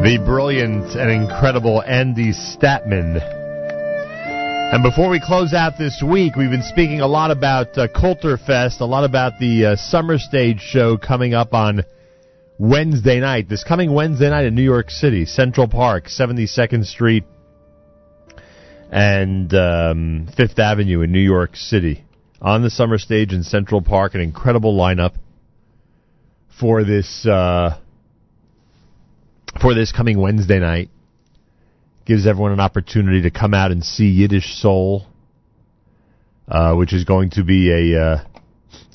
The 0.00 0.16
brilliant 0.24 0.94
and 0.94 1.10
incredible 1.10 1.82
Andy 1.82 2.32
Statman. 2.32 3.20
And 4.72 4.84
before 4.84 5.10
we 5.10 5.18
close 5.18 5.52
out 5.52 5.76
this 5.76 6.00
week, 6.00 6.36
we've 6.36 6.52
been 6.52 6.62
speaking 6.62 7.00
a 7.00 7.06
lot 7.08 7.32
about 7.32 7.76
uh, 7.76 7.88
Kulturfest, 7.88 8.78
a 8.80 8.84
lot 8.84 9.02
about 9.02 9.40
the 9.40 9.66
uh, 9.66 9.76
summer 9.76 10.16
stage 10.18 10.60
show 10.60 10.98
coming 10.98 11.34
up 11.34 11.52
on 11.52 11.82
Wednesday 12.58 13.18
night. 13.18 13.48
This 13.48 13.64
coming 13.64 13.92
Wednesday 13.92 14.30
night 14.30 14.44
in 14.44 14.54
New 14.54 14.62
York 14.62 14.88
City, 14.88 15.26
Central 15.26 15.66
Park, 15.66 16.04
72nd 16.04 16.86
Street 16.86 17.24
and 18.92 19.52
um, 19.52 20.28
Fifth 20.36 20.60
Avenue 20.60 21.00
in 21.00 21.10
New 21.10 21.18
York 21.18 21.56
City. 21.56 22.04
On 22.40 22.62
the 22.62 22.70
summer 22.70 22.98
stage 22.98 23.32
in 23.32 23.42
Central 23.42 23.82
Park, 23.82 24.14
an 24.14 24.20
incredible 24.20 24.78
lineup 24.78 25.14
for 26.60 26.84
this 26.84 27.26
uh, 27.26 27.76
for 29.60 29.74
this 29.74 29.92
coming 29.92 30.20
Wednesday 30.20 30.58
night. 30.58 30.90
Gives 32.04 32.26
everyone 32.26 32.52
an 32.52 32.60
opportunity 32.60 33.22
to 33.22 33.30
come 33.30 33.52
out 33.52 33.70
and 33.70 33.84
see 33.84 34.06
Yiddish 34.06 34.56
Soul, 34.60 35.06
uh, 36.46 36.74
which 36.74 36.92
is 36.92 37.04
going 37.04 37.30
to 37.30 37.44
be 37.44 37.70
a 37.70 38.00
uh, 38.00 38.24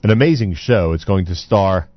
an 0.04 0.10
amazing 0.10 0.56
show. 0.56 0.94
It's 0.94 1.06
going 1.06 1.28
to 1.28 1.36
star 1.36 1.90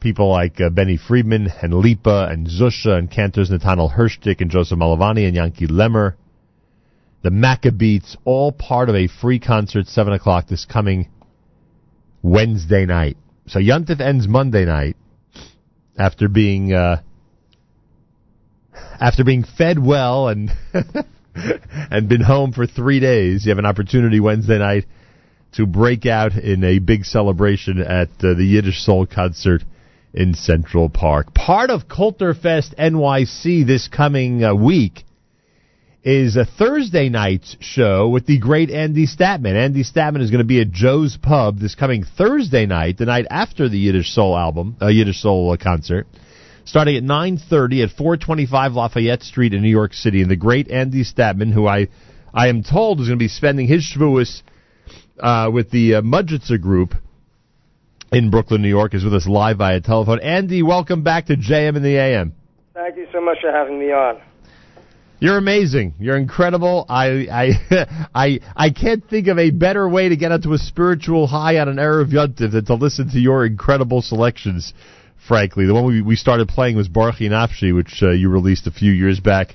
people 0.00 0.30
like 0.30 0.60
uh, 0.60 0.70
Benny 0.70 0.96
Friedman 0.96 1.48
and 1.60 1.74
Lipa 1.74 2.28
and 2.30 2.46
Zusha 2.46 2.96
and 2.96 3.10
cantors 3.10 3.50
Nathaniel 3.50 3.90
Hershtik 3.90 4.40
and 4.40 4.50
Joseph 4.50 4.78
Malovany 4.78 5.26
and 5.26 5.36
Yanky 5.36 5.68
Lemmer. 5.68 6.14
The 7.22 7.30
Maccabeats, 7.30 8.16
all 8.24 8.52
part 8.52 8.88
of 8.88 8.94
a 8.94 9.08
free 9.08 9.40
concert, 9.40 9.88
7 9.88 10.12
o'clock 10.12 10.46
this 10.46 10.64
coming 10.64 11.08
Wednesday 12.22 12.86
night. 12.86 13.16
So 13.46 13.58
Yuntif 13.58 14.00
ends 14.00 14.28
Monday 14.28 14.64
night 14.64 14.96
after 15.98 16.28
being 16.28 16.72
uh, 16.72 17.02
after 19.00 19.24
being 19.24 19.44
fed 19.44 19.78
well 19.78 20.28
and 20.28 20.50
and 21.34 22.08
been 22.08 22.20
home 22.20 22.52
for 22.52 22.66
three 22.66 23.00
days. 23.00 23.44
You 23.44 23.50
have 23.50 23.58
an 23.58 23.66
opportunity 23.66 24.20
Wednesday 24.20 24.58
night 24.58 24.84
to 25.52 25.66
break 25.66 26.06
out 26.06 26.34
in 26.34 26.62
a 26.64 26.78
big 26.78 27.04
celebration 27.04 27.80
at 27.80 28.08
uh, 28.22 28.34
the 28.34 28.44
Yiddish 28.44 28.82
Soul 28.84 29.06
concert 29.06 29.62
in 30.12 30.34
Central 30.34 30.88
Park. 30.88 31.34
Part 31.34 31.70
of 31.70 31.88
Kulturfest 31.88 32.74
NYC 32.76 33.66
this 33.66 33.88
coming 33.88 34.42
uh, 34.44 34.54
week 34.54 35.04
is 36.02 36.36
a 36.36 36.44
Thursday 36.44 37.08
night's 37.08 37.56
show 37.60 38.08
with 38.08 38.26
the 38.26 38.38
great 38.38 38.70
Andy 38.70 39.06
Statman. 39.06 39.56
Andy 39.56 39.84
Statman 39.84 40.22
is 40.22 40.30
going 40.30 40.38
to 40.38 40.44
be 40.44 40.60
at 40.60 40.70
Joe's 40.70 41.16
Pub 41.16 41.58
this 41.58 41.74
coming 41.74 42.04
Thursday 42.04 42.66
night, 42.66 42.98
the 42.98 43.06
night 43.06 43.26
after 43.30 43.68
the 43.68 43.78
Yiddish 43.78 44.14
Soul 44.14 44.36
album, 44.36 44.76
uh, 44.80 44.86
Yiddish 44.86 45.20
Soul 45.20 45.52
uh, 45.52 45.56
concert, 45.56 46.06
starting 46.68 46.96
at 46.96 47.02
9:30 47.02 47.82
at 47.82 47.90
425 47.90 48.74
Lafayette 48.74 49.22
Street 49.22 49.54
in 49.54 49.62
New 49.62 49.70
York 49.70 49.94
City. 49.94 50.20
And 50.20 50.30
the 50.30 50.36
great 50.36 50.70
Andy 50.70 51.02
Statman, 51.02 51.52
who 51.52 51.66
I 51.66 51.88
I 52.32 52.48
am 52.48 52.62
told 52.62 53.00
is 53.00 53.06
going 53.06 53.18
to 53.18 53.22
be 53.22 53.28
spending 53.28 53.66
his 53.66 53.82
Shavuos 53.82 54.42
uh, 55.18 55.50
with 55.52 55.70
the 55.70 55.96
uh, 55.96 56.56
group 56.58 56.94
in 58.12 58.30
Brooklyn, 58.30 58.62
New 58.62 58.68
York, 58.68 58.94
is 58.94 59.02
with 59.02 59.14
us 59.14 59.26
live 59.26 59.58
via 59.58 59.80
telephone. 59.80 60.20
Andy, 60.20 60.62
welcome 60.62 61.02
back 61.02 61.26
to 61.26 61.36
JM 61.36 61.76
in 61.76 61.82
the 61.82 61.96
AM. 61.96 62.34
Thank 62.74 62.96
you 62.96 63.06
so 63.12 63.20
much 63.20 63.38
for 63.40 63.50
having 63.50 63.78
me 63.78 63.90
on. 63.90 64.20
You're 65.20 65.38
amazing. 65.38 65.94
You're 65.98 66.16
incredible. 66.16 66.84
I 66.88 67.26
I 67.30 68.08
I 68.14 68.40
I 68.54 68.70
can't 68.70 69.08
think 69.08 69.26
of 69.28 69.38
a 69.38 69.50
better 69.50 69.88
way 69.88 70.10
to 70.10 70.16
get 70.16 70.32
onto 70.32 70.52
a 70.52 70.58
spiritual 70.58 71.26
high 71.26 71.58
on 71.58 71.68
an 71.68 71.76
Erev 71.76 72.12
Yontif 72.12 72.52
than 72.52 72.66
to 72.66 72.74
listen 72.74 73.10
to 73.10 73.18
your 73.18 73.46
incredible 73.46 74.02
selections. 74.02 74.74
Frankly, 75.26 75.66
the 75.66 75.74
one 75.74 75.84
we 75.84 76.00
we 76.00 76.16
started 76.16 76.48
playing 76.48 76.76
was 76.76 76.88
Barchi 76.88 77.28
Nafshi, 77.28 77.74
which 77.74 78.02
uh, 78.02 78.10
you 78.10 78.30
released 78.30 78.66
a 78.66 78.70
few 78.70 78.92
years 78.92 79.20
back 79.20 79.54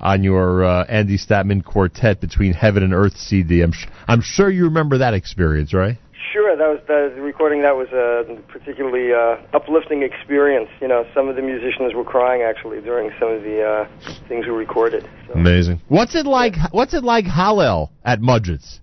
on 0.00 0.22
your 0.22 0.64
uh, 0.64 0.84
Andy 0.84 1.18
Statman 1.18 1.64
quartet 1.64 2.20
between 2.20 2.52
Heaven 2.52 2.82
and 2.82 2.92
Earth 2.92 3.16
CD. 3.16 3.62
I'm 3.62 3.72
sh- 3.72 3.86
I'm 4.06 4.20
sure 4.20 4.50
you 4.50 4.64
remember 4.64 4.98
that 4.98 5.14
experience, 5.14 5.72
right? 5.72 5.96
Sure, 6.32 6.56
that 6.56 6.68
was 6.68 6.80
the 6.88 7.20
recording. 7.20 7.62
That 7.62 7.76
was 7.76 7.88
a 7.92 8.40
particularly 8.50 9.12
uh, 9.12 9.36
uplifting 9.56 10.02
experience. 10.02 10.68
You 10.80 10.88
know, 10.88 11.06
some 11.14 11.28
of 11.28 11.36
the 11.36 11.42
musicians 11.42 11.94
were 11.94 12.04
crying 12.04 12.42
actually 12.42 12.80
during 12.80 13.10
some 13.20 13.30
of 13.30 13.42
the 13.42 13.62
uh, 13.62 13.88
things 14.28 14.46
we 14.46 14.52
recorded. 14.52 15.08
So. 15.28 15.34
Amazing. 15.34 15.80
What's 15.88 16.14
it 16.14 16.26
like? 16.26 16.54
What's 16.72 16.92
it 16.92 17.04
like 17.04 17.24
Hallel 17.24 17.90
at 18.04 18.20
Modzitz? 18.20 18.80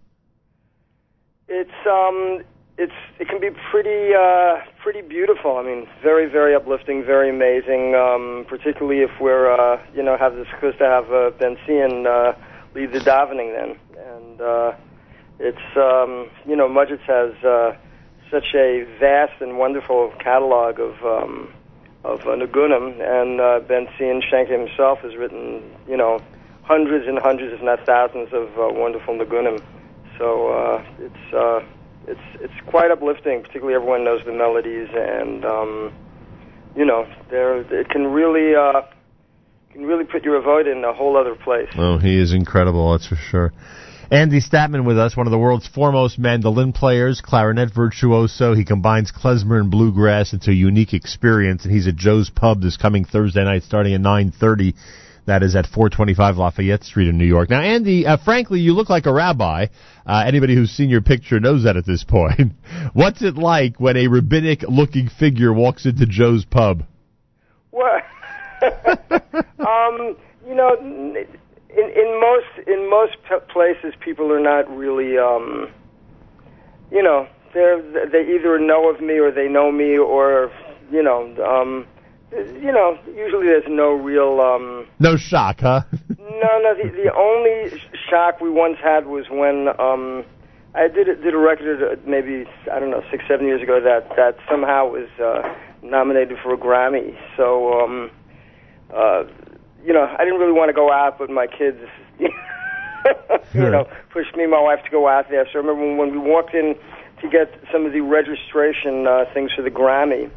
It's 1.50 1.70
um, 1.86 2.44
it's 2.78 2.94
it 3.20 3.28
can 3.28 3.40
be 3.40 3.50
pretty 3.70 4.14
uh, 4.14 4.62
pretty 4.82 5.02
beautiful. 5.02 5.58
I 5.58 5.64
mean, 5.64 5.88
very 6.02 6.30
very 6.30 6.56
uplifting, 6.56 7.04
very 7.04 7.30
amazing. 7.30 7.96
Um, 7.96 8.46
particularly 8.48 9.02
if 9.02 9.12
we're 9.20 9.52
uh, 9.52 9.82
you 9.96 10.04
know 10.04 10.18
have 10.18 10.36
this 10.36 10.48
chance 10.59 10.76
to 10.80 10.86
have 10.86 11.12
uh, 11.12 11.32
Ben 11.40 11.58
Zion 11.66 12.08
uh, 12.08 12.34
lead 12.74 12.92
the 12.92 13.00
davening 13.00 13.54
then, 13.56 13.78
and 13.98 14.42
uh, 14.42 14.74
it's 15.40 15.78
um, 15.78 16.30
you 16.48 16.56
know 16.56 16.68
Modzitz 16.68 17.02
has 17.02 17.34
uh, 17.44 17.76
such 18.32 18.56
a 18.56 18.86
vast 19.00 19.42
and 19.42 19.58
wonderful 19.58 20.14
catalog 20.20 20.80
of 20.80 20.96
um, 21.03 21.53
of 22.03 22.22
uh, 22.22 22.36
niggunim, 22.36 23.00
and 23.02 23.42
uh, 23.42 23.59
Ben 23.68 23.88
Zion 23.98 24.22
Shenker 24.22 24.58
himself 24.58 25.00
has 25.00 25.16
written 25.16 25.62
you 25.88 25.98
know 25.98 26.20
hundreds 26.64 27.08
and 27.08 27.20
hundreds, 27.20 27.53
if 27.53 27.62
not 27.62 27.86
thousands, 27.86 28.30
of 28.34 28.48
uh, 28.58 28.72
wonderful 28.72 29.14
niggunim. 29.14 29.62
So 30.18 30.50
uh, 30.50 30.84
it's 31.00 31.34
uh, 31.34 31.59
it's 32.08 32.20
it's 32.42 32.70
quite 32.70 32.92
uplifting. 32.92 33.42
Particularly, 33.42 33.76
everyone 33.76 34.04
knows 34.04 34.22
the 34.26 34.34
melodies, 34.34 34.90
and 34.94 35.46
um, 35.46 35.94
you 36.76 36.86
know, 36.86 37.06
there 37.30 37.60
it 37.60 37.90
can 37.90 38.08
really 38.08 38.56
uh, 38.56 38.82
can 39.72 39.86
really 39.86 40.06
put 40.06 40.24
your 40.24 40.42
avodah 40.42 40.72
in 40.72 40.84
a 40.84 40.94
whole 40.94 41.18
other 41.18 41.36
place. 41.36 41.70
Oh, 41.78 41.98
he 41.98 42.20
is 42.20 42.34
incredible. 42.34 42.92
That's 42.92 43.08
for 43.08 43.16
sure. 43.16 43.54
Andy 44.12 44.42
Statman 44.42 44.84
with 44.84 45.00
us, 45.00 45.16
one 45.16 45.26
of 45.26 45.32
the 45.32 45.38
world's 45.38 45.68
foremost 45.68 46.20
mandolin 46.20 46.74
players, 46.74 47.22
clarinet 47.22 47.74
virtuoso. 47.74 48.54
He 48.54 48.66
combines 48.66 49.10
klezmer 49.10 49.58
and 49.58 49.72
bluegrass 49.72 50.34
into 50.34 50.52
a 50.52 50.54
unique 50.54 50.94
experience, 50.94 51.64
and 51.64 51.74
he's 51.74 51.88
at 51.88 51.96
Joe's 51.96 52.30
Pub 52.30 52.62
this 52.62 52.76
coming 52.76 53.06
Thursday 53.06 53.44
night, 53.46 53.64
starting 53.64 53.94
at 53.94 54.02
9:30. 54.02 54.74
That 55.31 55.44
is 55.44 55.56
at 55.56 55.66
425 55.66 56.36
Lafayette 56.36 56.84
Street 56.84 57.08
in 57.08 57.18
New 57.18 57.24
York. 57.24 57.50
Now, 57.50 57.62
Andy, 57.62 58.06
uh, 58.06 58.18
frankly, 58.18 58.59
you 58.59 58.74
look 58.74 58.90
like 58.90 59.06
a 59.06 59.14
rabbi. 59.14 59.68
Uh, 60.06 60.24
anybody 60.28 60.56
who's 60.56 60.72
seen 60.72 60.90
your 60.90 61.00
picture 61.00 61.40
knows 61.40 61.64
that 61.64 61.78
at 61.78 61.86
this 61.86 62.03
point. 62.03 62.52
What's 62.94 63.22
it 63.22 63.36
like 63.36 63.80
when 63.80 63.96
a 63.96 64.08
rabbinic-looking 64.08 65.08
figure 65.08 65.53
walks 65.53 65.86
into 65.86 66.06
Joe's 66.06 66.44
Pub? 66.44 66.84
Well, 67.72 68.02
um, 68.62 70.18
you 70.46 70.53
know, 70.53 70.75
in, 70.81 71.16
in 71.78 72.20
most 72.20 72.68
in 72.68 72.90
most 72.90 73.16
places, 73.53 73.94
people 74.02 74.34
are 74.34 74.41
not 74.41 74.70
really, 74.70 75.18
um, 75.18 75.72
you 76.91 77.02
know, 77.02 77.25
they 77.53 77.80
they 78.12 78.36
either 78.36 78.59
know 78.59 78.90
of 78.94 79.00
me 79.00 79.14
or 79.14 79.31
they 79.31 79.47
know 79.47 79.72
me 79.72 79.97
or 79.97 80.52
you 80.91 81.02
know. 81.02 81.34
Um, 81.41 81.88
you 82.31 82.72
know, 82.72 82.97
usually 83.14 83.47
there's 83.47 83.66
no 83.68 83.92
real. 83.92 84.40
Um, 84.40 84.88
no 85.00 85.18
shock, 85.18 85.59
huh? 85.59 85.84
no, 86.09 86.16
no. 86.18 86.75
The, 86.75 86.90
the 87.03 87.14
only 87.14 87.81
shock 88.09 88.40
we 88.40 88.50
once 88.50 88.78
had 88.81 89.06
was 89.06 89.25
when 89.30 89.68
um, 89.80 90.24
I 90.74 90.88
did 90.88 91.09
a, 91.09 91.16
did 91.16 91.34
a 91.34 91.38
record 91.38 91.84
uh, 91.84 91.96
maybe 92.08 92.46
I 92.72 92.80
don't 92.80 92.90
know 92.90 93.03
six 93.12 93.24
seven 93.28 93.46
years 93.47 93.62
ago 93.62 93.81
that 93.81 94.16
that 94.16 94.38
somehow 94.50 94.88
was 94.88 95.09
uh, 95.20 95.44
nominated 95.84 96.38
for 96.41 96.53
a 96.53 96.58
Grammy. 96.58 97.18
So, 97.36 97.81
um, 97.81 98.12
uh, 98.96 99.24
you 99.84 99.91
know, 99.94 100.03
I 100.18 100.24
didn't 100.24 100.40
really 100.40 100.53
want 100.53 100.70
to 100.70 100.74
go 100.74 100.91
out, 100.91 101.18
but 101.18 101.30
my 101.30 101.47
kids. 101.47 101.80
you 103.53 103.70
know, 103.70 103.90
pushed 104.14 104.36
me 104.36 104.44
and 104.44 104.52
my 104.52 104.62
wife 104.62 104.84
to 104.86 104.91
go 104.91 105.08
out 105.08 105.25
there. 105.30 105.44
So 105.52 105.58
I 105.58 105.62
remember 105.64 105.81
when, 105.81 105.97
when 105.97 106.12
we 106.12 106.20
walked 106.20 106.53
in 106.53 106.75
to 107.22 107.30
get 107.30 107.52
some 107.72 107.86
of 107.86 107.94
the 107.94 108.02
registration 108.02 109.08
uh, 109.08 109.25
things 109.34 109.52
for 109.56 109.64
the 109.64 109.72
Grammy 109.72 110.30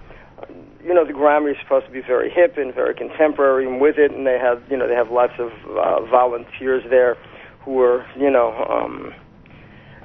you 0.84 0.92
know, 0.92 1.04
the 1.04 1.12
Grammy 1.12 1.52
is 1.52 1.56
supposed 1.62 1.86
to 1.86 1.92
be 1.92 2.02
very 2.02 2.30
hip 2.30 2.56
and 2.56 2.74
very 2.74 2.94
contemporary, 2.94 3.66
and 3.66 3.80
with 3.80 3.96
it, 3.98 4.12
and 4.12 4.26
they 4.26 4.38
have, 4.38 4.62
you 4.70 4.76
know, 4.76 4.86
they 4.86 4.94
have 4.94 5.10
lots 5.10 5.32
of 5.38 5.50
uh, 5.70 6.04
volunteers 6.04 6.84
there 6.90 7.16
who 7.64 7.80
are, 7.80 8.04
you 8.16 8.30
know, 8.30 8.52
um, 8.68 9.12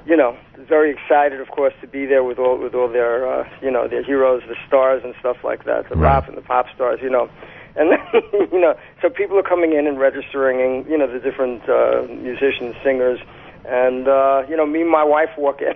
you 0.06 0.16
know, 0.16 0.36
very 0.68 0.90
excited, 0.90 1.40
of 1.40 1.48
course, 1.48 1.74
to 1.82 1.86
be 1.86 2.06
there 2.06 2.24
with 2.24 2.38
all 2.38 2.58
with 2.58 2.74
all 2.74 2.88
their, 2.88 3.28
uh, 3.28 3.44
you 3.60 3.70
know, 3.70 3.86
their 3.86 4.02
heroes, 4.02 4.42
the 4.48 4.56
stars 4.66 5.02
and 5.04 5.14
stuff 5.20 5.36
like 5.44 5.64
that, 5.64 5.88
the 5.90 5.96
Right. 5.96 6.14
rap 6.14 6.28
and 6.28 6.36
the 6.36 6.42
pop 6.42 6.66
stars, 6.74 7.00
you 7.02 7.10
know. 7.10 7.28
And 7.76 7.92
then, 7.92 8.22
you 8.52 8.60
know, 8.60 8.74
so 9.02 9.10
people 9.10 9.38
are 9.38 9.42
coming 9.42 9.74
in 9.74 9.86
and 9.86 10.00
registering, 10.00 10.60
and 10.62 10.90
you 10.90 10.96
know, 10.96 11.06
the 11.06 11.20
different 11.20 11.68
uh, 11.68 12.08
musicians, 12.08 12.74
singers, 12.82 13.20
and 13.68 14.08
uh, 14.08 14.42
you 14.48 14.56
know, 14.56 14.64
me 14.66 14.80
and 14.80 14.90
my 14.90 15.04
wife 15.04 15.30
walk 15.36 15.60
in. 15.60 15.74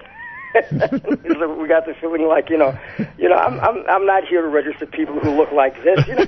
We 0.55 1.69
got 1.69 1.87
the 1.87 1.95
feeling 2.01 2.27
like 2.29 2.51
you 2.51 2.59
know, 2.59 2.79
you 3.19 3.29
know, 3.29 3.37
I'm 3.37 3.59
I'm 3.61 3.85
I'm 3.89 4.06
not 4.06 4.25
here 4.25 4.43
to 4.43 4.49
register 4.49 4.87
people 4.87 5.19
who 5.19 5.31
look 5.31 5.51
like 5.53 5.75
this. 5.83 6.06
You 6.06 6.15
know, 6.15 6.27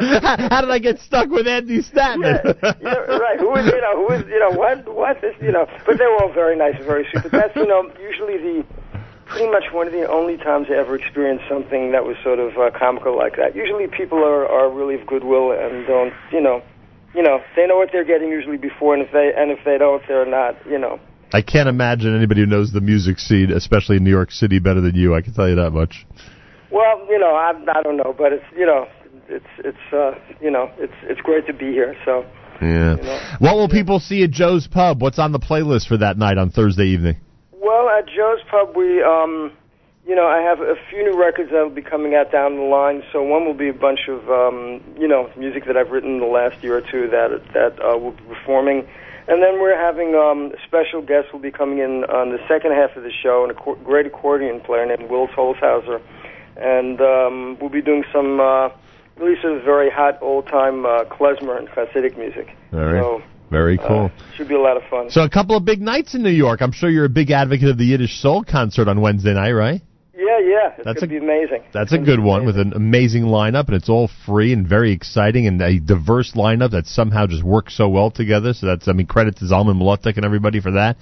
How 0.50 0.60
did 0.60 0.70
I 0.70 0.78
get 0.78 0.98
stuck 0.98 1.28
with 1.30 1.46
Andy 1.46 1.82
Statman? 1.82 2.44
yeah, 2.82 2.90
right. 3.16 3.38
Who 3.40 3.54
is 3.56 3.66
you 3.66 3.80
know 3.80 4.06
who 4.06 4.14
is 4.14 4.24
you 4.28 4.38
know 4.38 4.50
what 4.50 4.92
what 4.94 5.20
this 5.20 5.34
you 5.40 5.52
know? 5.52 5.66
But 5.86 5.98
they 5.98 6.04
were 6.04 6.22
all 6.22 6.32
very 6.32 6.56
nice 6.56 6.74
and 6.76 6.84
very 6.84 7.06
sweet. 7.10 7.22
But 7.22 7.32
that's 7.32 7.56
you 7.56 7.66
know 7.66 7.90
usually 8.00 8.36
the 8.38 8.64
pretty 9.26 9.50
much 9.50 9.64
one 9.72 9.86
of 9.86 9.92
the 9.92 10.08
only 10.08 10.36
times 10.36 10.68
I 10.70 10.74
ever 10.74 10.94
experienced 10.96 11.44
something 11.48 11.92
that 11.92 12.04
was 12.04 12.16
sort 12.22 12.38
of 12.38 12.56
uh, 12.58 12.70
comical 12.78 13.16
like 13.16 13.36
that. 13.36 13.56
Usually, 13.56 13.86
people 13.86 14.18
are 14.18 14.46
are 14.46 14.70
really 14.70 14.94
of 14.94 15.06
goodwill 15.06 15.52
and 15.52 15.86
don't, 15.86 16.12
you 16.32 16.40
know, 16.40 16.62
you 17.14 17.22
know, 17.22 17.42
they 17.56 17.66
know 17.66 17.76
what 17.76 17.90
they're 17.92 18.04
getting 18.04 18.28
usually 18.28 18.56
before, 18.58 18.94
and 18.94 19.02
if 19.02 19.12
they 19.12 19.32
and 19.36 19.50
if 19.50 19.58
they 19.64 19.78
don't, 19.78 20.02
they're 20.06 20.26
not, 20.26 20.54
you 20.66 20.78
know. 20.78 21.00
I 21.34 21.42
can't 21.42 21.68
imagine 21.68 22.14
anybody 22.14 22.42
who 22.42 22.46
knows 22.46 22.70
the 22.70 22.80
music 22.80 23.18
scene, 23.18 23.50
especially 23.50 23.96
in 23.96 24.04
New 24.04 24.10
York 24.10 24.30
City, 24.30 24.60
better 24.60 24.80
than 24.80 24.94
you. 24.94 25.16
I 25.16 25.20
can 25.20 25.34
tell 25.34 25.48
you 25.48 25.56
that 25.56 25.72
much. 25.72 26.06
Well, 26.70 27.04
you 27.10 27.18
know, 27.18 27.34
I 27.34 27.52
I 27.74 27.82
don't 27.82 27.96
know, 27.96 28.14
but 28.16 28.32
it's 28.32 28.44
you 28.56 28.64
know, 28.64 28.86
it's 29.28 29.44
it's 29.58 29.92
uh, 29.92 30.12
you 30.40 30.48
know, 30.52 30.70
it's 30.78 30.94
it's 31.02 31.20
great 31.22 31.44
to 31.48 31.52
be 31.52 31.72
here. 31.72 31.96
So. 32.04 32.24
Yeah. 32.62 32.94
You 32.94 33.02
know. 33.02 33.20
What 33.40 33.56
will 33.56 33.68
people 33.68 33.98
see 33.98 34.22
at 34.22 34.30
Joe's 34.30 34.68
Pub? 34.68 35.02
What's 35.02 35.18
on 35.18 35.32
the 35.32 35.40
playlist 35.40 35.88
for 35.88 35.96
that 35.96 36.16
night 36.16 36.38
on 36.38 36.50
Thursday 36.50 36.86
evening? 36.86 37.16
Well, 37.50 37.88
at 37.88 38.06
Joe's 38.06 38.38
Pub, 38.48 38.76
we, 38.76 39.02
um, 39.02 39.50
you 40.06 40.14
know, 40.14 40.26
I 40.26 40.42
have 40.42 40.60
a 40.60 40.74
few 40.90 41.02
new 41.02 41.18
records 41.18 41.50
that 41.50 41.62
will 41.62 41.70
be 41.70 41.82
coming 41.82 42.14
out 42.14 42.30
down 42.30 42.56
the 42.56 42.62
line. 42.62 43.02
So 43.12 43.22
one 43.22 43.46
will 43.46 43.54
be 43.54 43.68
a 43.70 43.74
bunch 43.74 44.08
of, 44.08 44.28
um, 44.28 44.82
you 44.98 45.08
know, 45.08 45.30
music 45.36 45.64
that 45.66 45.76
I've 45.76 45.90
written 45.90 46.20
the 46.20 46.26
last 46.26 46.62
year 46.62 46.76
or 46.76 46.82
two 46.82 47.08
that 47.08 47.40
that 47.54 47.80
uh, 47.82 47.96
we'll 47.96 48.12
be 48.12 48.22
performing. 48.24 48.86
And 49.26 49.42
then 49.42 49.58
we're 49.58 49.78
having 49.78 50.14
um, 50.14 50.52
a 50.52 50.66
special 50.66 51.00
guest 51.00 51.32
will 51.32 51.40
be 51.40 51.50
coming 51.50 51.78
in 51.78 52.04
on 52.04 52.30
the 52.30 52.38
second 52.46 52.72
half 52.72 52.94
of 52.94 53.02
the 53.04 53.10
show, 53.10 53.42
and 53.42 53.52
a 53.52 53.54
co- 53.54 53.76
great 53.76 54.04
accordion 54.04 54.60
player 54.60 54.84
named 54.84 55.10
Will 55.10 55.28
Holshouser. 55.28 56.02
And 56.56 57.00
um, 57.00 57.56
we'll 57.58 57.70
be 57.70 57.80
doing 57.80 58.04
some 58.12 58.38
uh, 58.38 58.68
really 59.16 59.40
sort 59.40 59.56
of 59.56 59.64
very 59.64 59.90
hot 59.90 60.18
old 60.20 60.46
time 60.48 60.84
uh, 60.84 61.04
klezmer 61.04 61.56
and 61.58 61.66
Hasidic 61.68 62.18
music. 62.18 62.54
Very, 62.70 63.00
So, 63.00 63.22
very 63.50 63.78
uh, 63.78 63.88
cool. 63.88 64.10
should 64.36 64.48
be 64.48 64.54
a 64.54 64.60
lot 64.60 64.76
of 64.76 64.82
fun. 64.90 65.10
So 65.10 65.22
a 65.22 65.30
couple 65.30 65.56
of 65.56 65.64
big 65.64 65.80
nights 65.80 66.14
in 66.14 66.22
New 66.22 66.28
York. 66.28 66.60
I'm 66.60 66.72
sure 66.72 66.90
you're 66.90 67.06
a 67.06 67.08
big 67.08 67.30
advocate 67.30 67.68
of 67.68 67.78
the 67.78 67.86
Yiddish 67.86 68.20
Soul 68.20 68.44
concert 68.44 68.88
on 68.88 69.00
Wednesday 69.00 69.32
night, 69.32 69.52
right? 69.52 69.80
Yeah, 70.46 70.72
it's 70.76 70.84
That's 70.84 71.00
going 71.00 71.10
to 71.10 71.16
a- 71.16 71.20
be 71.20 71.24
amazing. 71.24 71.62
That's 71.72 71.92
a 71.92 71.98
good 71.98 72.20
one 72.20 72.44
with 72.44 72.58
an 72.58 72.72
amazing 72.74 73.24
lineup, 73.24 73.66
and 73.66 73.74
it's 73.76 73.88
all 73.88 74.08
free 74.26 74.52
and 74.52 74.66
very 74.66 74.92
exciting, 74.92 75.46
and 75.46 75.60
a 75.62 75.78
diverse 75.78 76.32
lineup 76.32 76.72
that 76.72 76.86
somehow 76.86 77.26
just 77.26 77.42
works 77.42 77.74
so 77.76 77.88
well 77.88 78.10
together. 78.10 78.52
So 78.52 78.66
that's, 78.66 78.88
I 78.88 78.92
mean, 78.92 79.06
credit 79.06 79.36
to 79.38 79.44
Zalman 79.46 79.80
Mlotek 79.80 80.16
and 80.16 80.24
everybody 80.24 80.60
for 80.60 80.72
that. 80.72 80.96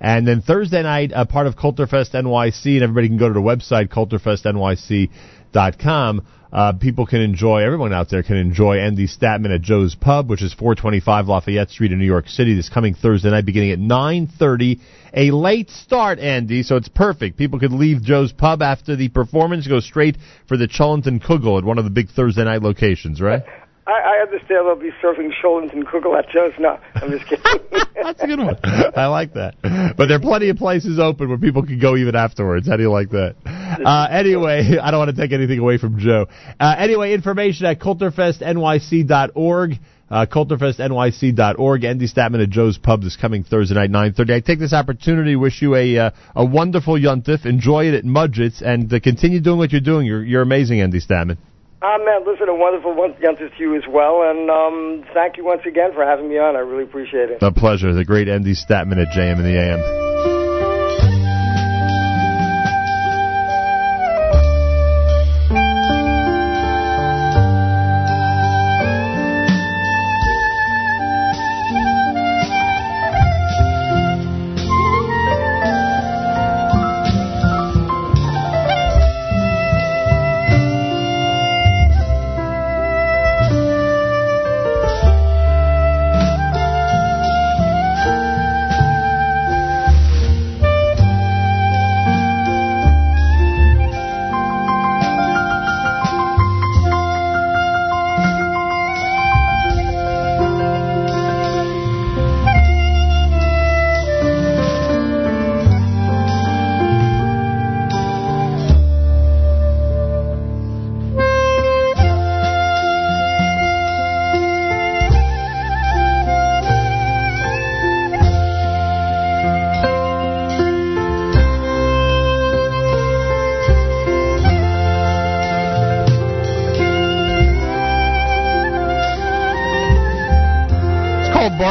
And 0.00 0.26
then 0.26 0.42
Thursday 0.42 0.82
night, 0.82 1.12
a 1.14 1.24
part 1.24 1.46
of 1.46 1.56
Kulturfest 1.56 2.10
NYC, 2.12 2.74
and 2.74 2.82
everybody 2.82 3.08
can 3.08 3.18
go 3.18 3.28
to 3.28 3.34
the 3.34 3.40
website 3.40 3.88
kulturfestnyc.com. 3.88 6.26
Uh, 6.52 6.74
people 6.74 7.06
can 7.06 7.22
enjoy, 7.22 7.62
everyone 7.62 7.94
out 7.94 8.10
there 8.10 8.22
can 8.22 8.36
enjoy 8.36 8.76
Andy 8.76 9.08
Statman 9.08 9.54
at 9.54 9.62
Joe's 9.62 9.94
Pub, 9.94 10.28
which 10.28 10.42
is 10.42 10.52
425 10.52 11.26
Lafayette 11.26 11.70
Street 11.70 11.92
in 11.92 11.98
New 11.98 12.04
York 12.04 12.28
City 12.28 12.54
this 12.54 12.68
coming 12.68 12.92
Thursday 12.92 13.30
night 13.30 13.46
beginning 13.46 13.70
at 13.70 13.78
9.30. 13.78 14.78
A 15.14 15.30
late 15.30 15.70
start, 15.70 16.18
Andy, 16.18 16.62
so 16.62 16.76
it's 16.76 16.88
perfect. 16.88 17.38
People 17.38 17.58
could 17.58 17.72
leave 17.72 18.02
Joe's 18.02 18.32
Pub 18.32 18.60
after 18.60 18.96
the 18.96 19.08
performance, 19.08 19.66
go 19.66 19.80
straight 19.80 20.18
for 20.46 20.58
the 20.58 20.68
cholent 20.68 21.06
and 21.06 21.22
Kugel 21.22 21.56
at 21.56 21.64
one 21.64 21.78
of 21.78 21.84
the 21.84 21.90
big 21.90 22.10
Thursday 22.10 22.44
night 22.44 22.60
locations, 22.60 23.22
right? 23.22 23.42
I, 23.86 23.92
I 23.92 24.22
understand 24.22 24.66
they'll 24.66 24.76
be 24.76 24.90
serving 25.00 25.32
and 25.42 25.86
Kugel 25.86 26.18
at 26.18 26.28
Joe's. 26.28 26.52
No, 26.58 26.78
I'm 27.02 27.10
just 27.10 27.26
kidding. 27.26 27.44
That's 28.02 28.22
a 28.22 28.26
good 28.26 28.38
one. 28.38 28.56
I 28.62 29.06
like 29.06 29.34
that. 29.34 29.56
But 29.96 30.06
there 30.06 30.16
are 30.16 30.20
plenty 30.20 30.48
of 30.50 30.56
places 30.56 30.98
open 30.98 31.28
where 31.28 31.38
people 31.38 31.64
can 31.64 31.78
go 31.78 31.96
even 31.96 32.14
afterwards. 32.14 32.68
How 32.68 32.76
do 32.76 32.82
you 32.82 32.90
like 32.90 33.10
that? 33.10 33.36
Uh, 33.44 34.08
anyway, 34.10 34.78
I 34.82 34.90
don't 34.90 34.98
want 34.98 35.14
to 35.14 35.20
take 35.20 35.32
anything 35.32 35.58
away 35.58 35.78
from 35.78 35.98
Joe. 35.98 36.26
Uh, 36.60 36.74
anyway, 36.78 37.12
information 37.12 37.66
at 37.66 37.80
kulturfestnyc.org. 37.80 39.72
Uh, 40.10 40.26
kulturfestnyc.org. 40.26 41.84
Andy 41.84 42.06
Statman 42.06 42.42
at 42.42 42.50
Joe's 42.50 42.76
Pub 42.76 43.02
this 43.02 43.16
coming 43.16 43.44
Thursday 43.44 43.74
night, 43.74 43.90
9.30. 43.90 44.34
I 44.34 44.40
take 44.40 44.58
this 44.58 44.74
opportunity 44.74 45.32
to 45.32 45.36
wish 45.36 45.62
you 45.62 45.74
a 45.74 45.96
uh, 45.96 46.10
a 46.36 46.44
wonderful 46.44 46.94
Yuntif. 46.94 47.46
Enjoy 47.46 47.86
it 47.86 47.94
at 47.94 48.04
Modzitz 48.04 48.60
and 48.60 48.92
uh, 48.92 49.00
continue 49.00 49.40
doing 49.40 49.56
what 49.56 49.72
you're 49.72 49.80
doing. 49.80 50.06
You're, 50.06 50.22
you're 50.22 50.42
amazing, 50.42 50.82
Andy 50.82 51.00
Statman. 51.00 51.38
Ah, 51.84 51.98
man, 51.98 52.24
listen, 52.24 52.48
a 52.48 52.54
wonderful 52.54 52.94
one 52.94 53.14
to 53.16 53.50
you 53.58 53.74
as 53.76 53.82
well, 53.88 54.22
and 54.22 54.48
um, 54.48 55.04
thank 55.12 55.36
you 55.36 55.44
once 55.44 55.62
again 55.66 55.92
for 55.92 56.04
having 56.04 56.28
me 56.28 56.38
on. 56.38 56.54
I 56.54 56.60
really 56.60 56.84
appreciate 56.84 57.30
it. 57.30 57.42
A 57.42 57.50
pleasure. 57.50 57.92
The 57.92 58.04
great 58.04 58.28
Andy 58.28 58.54
Statman 58.54 59.02
at 59.02 59.08
JM 59.08 59.38
in 59.38 59.44
the 59.44 59.58
AM. 59.58 60.01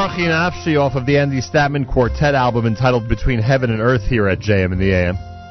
Barchi 0.02 0.26
Nafshi 0.26 0.82
off 0.82 0.96
of 0.96 1.06
the 1.06 1.20
Andy 1.20 1.42
Statman 1.42 1.88
Quartet 1.88 2.34
album 2.34 2.66
entitled 2.66 3.08
Between 3.08 3.38
Heaven 3.38 3.70
and 3.70 3.80
Earth 3.80 4.02
here 4.02 4.28
at 4.28 4.40
JM 4.40 4.74
in 4.74 4.80
the 4.80 4.92
AM. 4.92 5.31